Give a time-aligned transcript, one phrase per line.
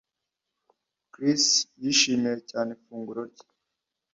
[1.13, 1.45] Chris
[1.83, 3.45] yishimiye cyane ifunguro rye